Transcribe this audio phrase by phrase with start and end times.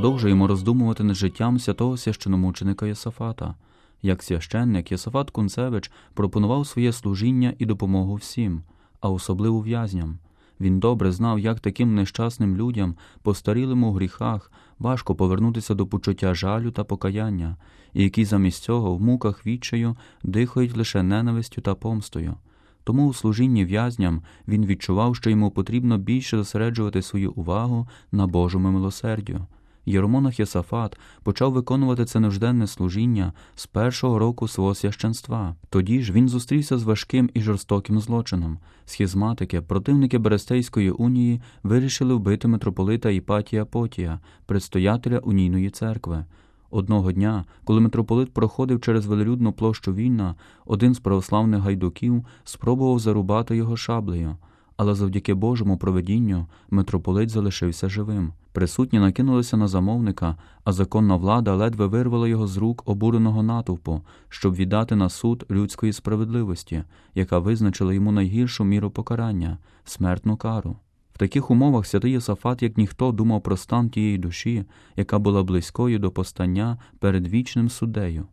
[0.00, 3.54] Продовжуємо роздумувати над життям святого священомученика Йосафата.
[4.02, 8.62] Як священник, Йосафат Кунцевич пропонував своє служіння і допомогу всім,
[9.00, 10.18] а особливо в'язням.
[10.60, 16.70] Він добре знав, як таким нещасним людям, постарілим у гріхах, важко повернутися до почуття жалю
[16.70, 17.56] та покаяння,
[17.92, 22.34] і які замість цього в муках відчаю дихають лише ненавистю та помстою.
[22.84, 28.70] Тому у служінні в'язням він відчував, що йому потрібно більше зосереджувати свою увагу на Божому
[28.70, 29.46] милосердю.
[29.86, 35.54] Єромонах Єсафат почав виконувати це нужденне служіння з першого року свого священства.
[35.68, 38.58] Тоді ж він зустрівся з важким і жорстоким злочином.
[38.84, 46.24] Схізматики, противники Берестейської унії, вирішили вбити митрополита Іпатія Потія, предстоятеля унійної церкви.
[46.70, 50.34] Одного дня, коли митрополит проходив через велелюдну площу Вільна,
[50.66, 54.36] один з православних гайдуків спробував зарубати його шаблею,
[54.80, 58.32] але завдяки Божому проведінню митрополит залишився живим.
[58.52, 64.54] Присутні накинулися на замовника, а законна влада ледве вирвала його з рук обуреного натовпу, щоб
[64.54, 70.76] віддати на суд людської справедливості, яка визначила йому найгіршу міру покарання смертну кару.
[71.12, 74.64] В таких умовах святий Єсафат, як ніхто, думав про стан тієї душі,
[74.96, 78.26] яка була близькою до постання перед вічним суддею.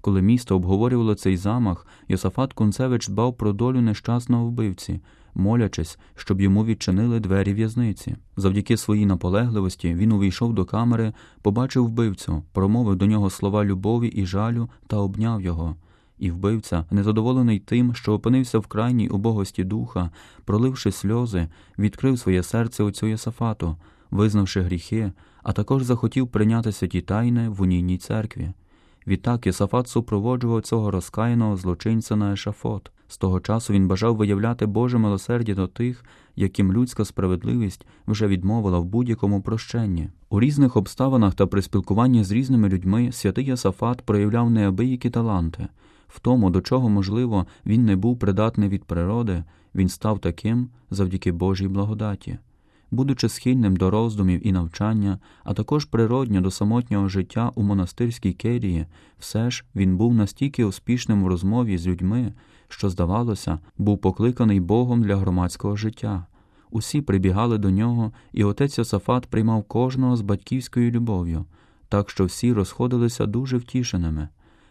[0.00, 5.00] Коли місто обговорювало цей замах, Йосафат Кунцевич дбав про долю нещасного вбивці,
[5.34, 8.16] молячись, щоб йому відчинили двері в'язниці.
[8.36, 14.26] Завдяки своїй наполегливості він увійшов до камери, побачив вбивцю, промовив до нього слова любові і
[14.26, 15.76] жалю та обняв його.
[16.18, 20.10] І вбивця, незадоволений тим, що опинився в крайній убогості духа,
[20.44, 21.48] проливши сльози,
[21.78, 23.76] відкрив своє серце отцю Йосафату,
[24.10, 25.12] визнавши гріхи,
[25.42, 28.52] а також захотів прийняти святі тайни в унійній церкві.
[29.06, 32.90] Відтак Йосафат супроводжував цього розкаяного злочинця на ешафот.
[33.12, 36.04] З того часу він бажав виявляти Боже милосердя до тих,
[36.36, 40.08] яким людська справедливість вже відмовила в будь-якому прощенні.
[40.30, 45.68] У різних обставинах та при спілкуванні з різними людьми святий Йосафат проявляв неабиякі таланти.
[46.08, 49.44] В тому, до чого, можливо, він не був придатний від природи,
[49.74, 52.38] він став таким завдяки Божій благодаті.
[52.90, 58.86] Будучи схильним до роздумів і навчання, а також природньо до самотнього життя у монастирській керії,
[59.18, 62.32] все ж він був настільки успішним в розмові з людьми,
[62.72, 66.26] що, здавалося, був покликаний Богом для громадського життя.
[66.70, 71.44] Усі прибігали до нього, і отець Йосафат приймав кожного з батьківською любов'ю,
[71.88, 74.28] так що всі розходилися дуже втішеними.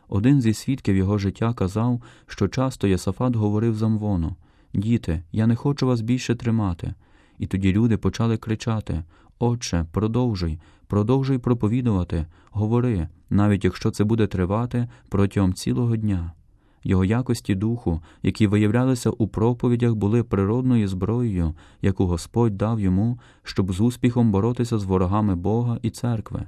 [0.08, 4.36] Один зі свідків його життя казав, що часто Єсафат говорив замвону
[4.74, 6.94] Діти, я не хочу вас більше тримати.
[7.38, 9.04] І тоді люди почали кричати
[9.40, 16.32] Отче, продовжуй, продовжуй проповідувати, говори, навіть якщо це буде тривати протягом цілого дня.
[16.84, 23.74] Його якості духу, які виявлялися у проповідях, були природною зброєю, яку Господь дав йому, щоб
[23.74, 26.48] з успіхом боротися з ворогами Бога і церкви.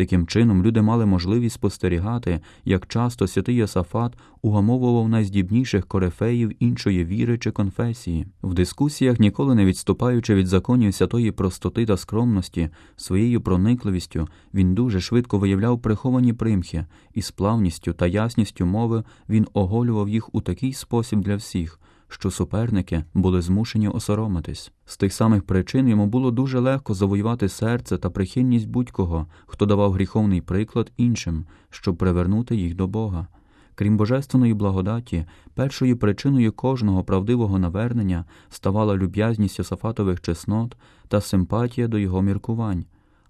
[0.00, 4.12] Таким чином, люди мали можливість спостерігати, як часто святий Йосафат
[4.42, 8.26] угамовував найздібніших корифеїв іншої віри чи конфесії.
[8.42, 15.00] В дискусіях, ніколи не відступаючи від законів святої простоти та скромності, своєю проникливістю він дуже
[15.00, 20.72] швидко виявляв приховані примхи, і з плавністю та ясністю мови він оголював їх у такий
[20.72, 21.80] спосіб для всіх
[22.10, 24.72] що суперники були змушені осоромитись.
[24.84, 29.92] З тих самих причин йому було дуже легко завоювати серце та прихильність будь-кого, хто давав
[29.92, 33.26] гріховний приклад іншим, щоб привернути їх до Бога.
[33.74, 40.76] Крім божественної благодаті, першою причиною кожного правдивого навернення ставала люб'язність Йосафатових чеснот
[41.08, 42.84] та симпатія до його міркувань,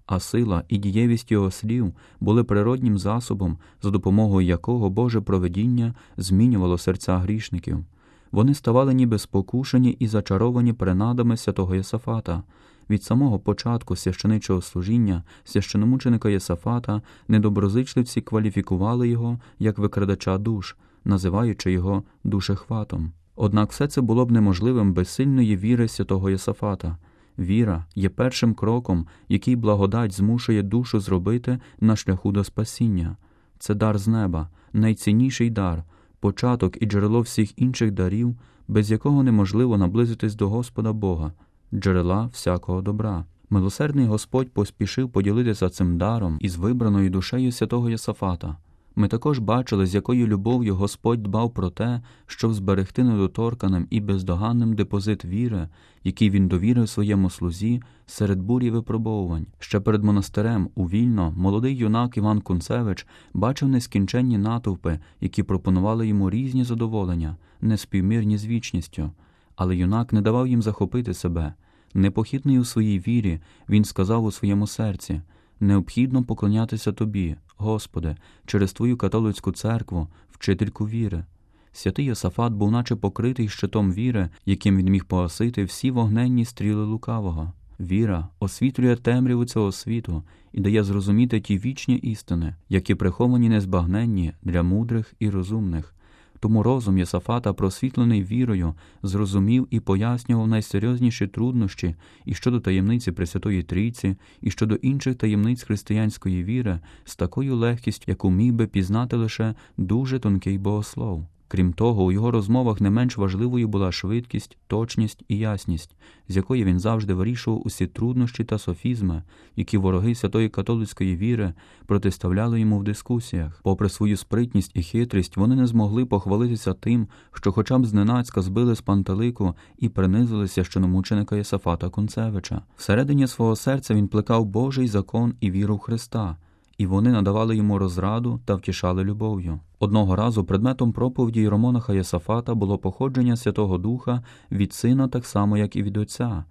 [0.05, 6.77] а сила і дієвість його слів були природнім засобом, за допомогою якого Боже проведіння змінювало
[6.77, 7.85] серця грішників
[8.31, 12.43] вони ставали ніби спокушені і зачаровані принадами святого Йосафата.
[12.89, 20.75] Від самого початку священичого служіння священомученика Йосафата недоброзичливці кваліфікували його як викрадача душ,
[21.05, 23.11] називаючи його душехватом.
[23.35, 26.97] Однак все це було б неможливим без сильної віри святого Йосафата.
[27.39, 33.17] Віра є першим кроком, який благодать змушує душу зробити на шляху до спасіння.
[33.59, 35.83] Це дар з неба, найцінніший дар,
[36.21, 38.35] початок і джерело всіх інших дарів,
[38.67, 41.33] без якого неможливо наблизитись до Господа Бога,
[41.73, 43.25] джерела всякого добра.
[43.49, 48.57] Милосердний Господь поспішив поділитися цим даром із вибраною душею святого Йосафата.
[48.95, 54.73] Ми також бачили, з якою любов'ю Господь дбав про те, щоб зберегти недоторканим і бездоганним
[54.73, 55.67] депозит віри,
[56.03, 59.45] який він довірив своєму слузі серед бурі випробовувань.
[59.59, 66.29] Ще перед монастирем у вільно молодий юнак Іван Кунцевич бачив нескінченні натовпи, які пропонували йому
[66.29, 69.11] різні задоволення, неспівмірні з вічністю.
[69.55, 71.53] Але юнак не давав їм захопити себе.
[71.93, 73.39] Непохитний у своїй вірі,
[73.69, 75.21] він сказав у своєму серці
[75.61, 78.15] Необхідно поклонятися Тобі, Господи,
[78.45, 81.25] через Твою католицьку церкву, вчительку віри.
[81.71, 87.53] Святий Йосафат був наче покритий щитом віри, яким він міг погасити всі вогненні стріли лукавого.
[87.79, 94.63] Віра освітлює темряву цього світу і дає зрозуміти ті вічні істини, які приховані незбагненні для
[94.63, 95.93] мудрих і розумних.
[96.41, 98.73] Тому розум Єсафата, просвітлений вірою,
[99.03, 101.95] зрозумів і пояснював найсерйозніші труднощі
[102.25, 108.29] і щодо таємниці Пресвятої Трійці, і щодо інших таємниць християнської віри з такою легкістю, яку
[108.31, 111.25] міг би пізнати лише дуже тонкий богослов.
[111.51, 115.95] Крім того, у його розмовах не менш важливою була швидкість, точність і ясність,
[116.29, 119.23] з якої він завжди вирішував усі труднощі та софізми,
[119.55, 121.53] які вороги святої католицької віри
[121.85, 123.59] протиставляли йому в дискусіях.
[123.63, 128.75] Попри свою спритність і хитрість, вони не змогли похвалитися тим, що, хоча б зненацька збили
[128.75, 132.61] з пантелику і принизили священомученика Йосафата Кунцевича.
[132.77, 136.37] Всередині свого серця він плекав Божий закон і віру в Христа
[136.81, 139.59] і вони надавали йому розраду та втішали любов'ю.
[139.79, 145.75] Одного разу предметом проповіді єромонаха Йосафата було походження Святого Духа від сина, так само, як
[145.75, 146.43] і від Отця.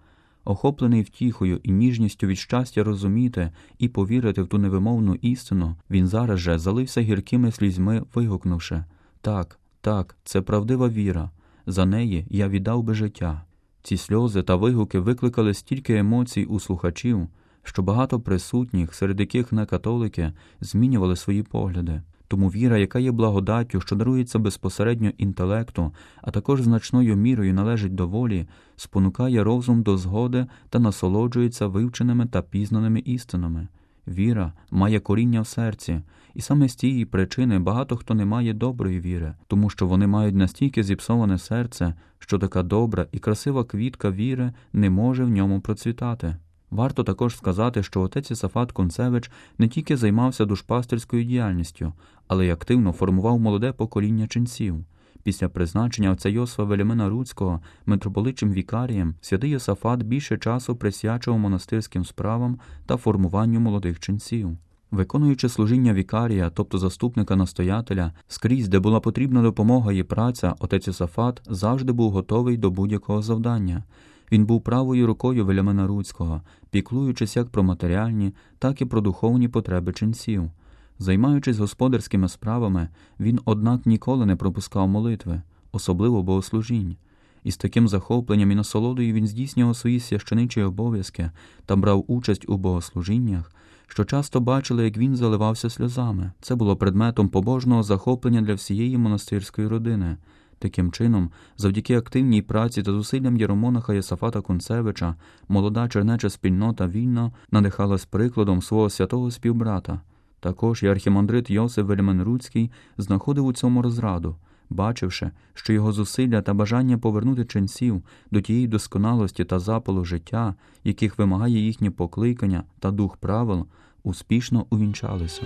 [0.44, 6.38] Охоплений втіхою і ніжністю від щастя розуміти і повірити в ту невимовну істину, він зараз
[6.38, 8.84] же залився гіркими слізьми, вигукнувши
[9.20, 11.30] Так, так, це правдива віра.
[11.66, 13.42] За неї я віддав би життя.
[13.82, 17.28] Ці сльози та вигуки викликали стільки емоцій у слухачів,
[17.70, 22.02] що багато присутніх, серед яких не католики, змінювали свої погляди.
[22.28, 28.08] Тому віра, яка є благодаттю, що дарується безпосередньо інтелекту, а також значною мірою належить до
[28.08, 28.46] волі,
[28.76, 33.68] спонукає розум до згоди та насолоджується вивченими та пізнаними істинами.
[34.08, 36.00] Віра має коріння в серці,
[36.34, 40.34] і саме з цієї причини багато хто не має доброї віри, тому що вони мають
[40.34, 46.36] настільки зіпсоване серце, що така добра і красива квітка віри не може в ньому процвітати.
[46.70, 51.92] Варто також сказати, що отець Ісафат Концевич не тільки займався душпастерською діяльністю,
[52.28, 54.84] але й активно формував молоде покоління ченців.
[55.22, 62.58] Після призначення отця Йосифа Велімина Руцького митрополитчим вікарієм святий Йосафат більше часу присвячував монастирським справам
[62.86, 64.56] та формуванню молодих ченців.
[64.90, 71.42] Виконуючи служіння вікарія, тобто заступника настоятеля, скрізь, де була потрібна допомога і праця, отець Ісафат
[71.46, 73.84] завжди був готовий до будь-якого завдання.
[74.32, 79.92] Він був правою рукою Велямена Руцького, піклуючись як про матеріальні, так і про духовні потреби
[79.92, 80.50] ченців.
[80.98, 82.88] Займаючись господарськими справами,
[83.20, 85.42] він, однак, ніколи не пропускав молитви,
[85.72, 86.96] особливо богослужінь.
[87.44, 91.30] І з таким захопленням і насолодою він здійснював свої священичі обов'язки
[91.66, 93.52] та брав участь у богослужіннях,
[93.86, 96.32] що часто бачили, як він заливався сльозами.
[96.40, 100.16] Це було предметом побожного захоплення для всієї монастирської родини.
[100.62, 105.14] Таким чином, завдяки активній праці та зусиллям Єромонаха Єсафата Концевича,
[105.48, 110.00] молода чернеча спільнота вільно надихалась прикладом свого святого співбрата.
[110.40, 114.36] Також і архімандрит Йосиф Вельменруцький знаходив у цьому розраду,
[114.70, 121.18] бачивши, що його зусилля та бажання повернути ченців до тієї досконалості та запалу життя, яких
[121.18, 123.66] вимагає їхнє покликання та дух правил,
[124.02, 125.42] успішно увінчалися.